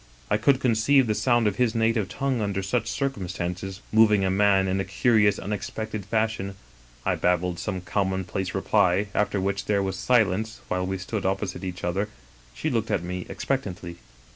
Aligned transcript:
I 0.31 0.37
could 0.37 0.59
conceive 0.59 1.05
the 1.05 1.13
sound 1.13 1.45
of 1.45 1.57
his 1.57 1.75
native 1.75 2.09
tongue 2.09 2.41
under 2.41 2.63
such 2.63 2.87
circumstances 2.87 3.81
moving 3.93 4.25
a 4.25 4.31
man 4.31 4.67
in 4.67 4.79
a 4.79 4.83
curious 4.83 5.37
unexpected 5.37 6.05
fashion." 6.07 6.55
I 7.05 7.13
babbled 7.13 7.59
some 7.59 7.81
commonplace 7.81 8.55
reply, 8.55 9.09
after 9.13 9.39
which 9.39 9.65
there 9.65 9.83
was 9.83 9.95
silence 9.97 10.59
while 10.69 10.87
we 10.87 10.97
stood 10.97 11.23
opposite 11.23 11.63
each 11.63 11.83
other, 11.83 12.09
she 12.55 12.71
look 12.71 12.89
ing 12.89 12.95
at 12.95 13.03
me 13.03 13.27
expectantly. 13.29 13.97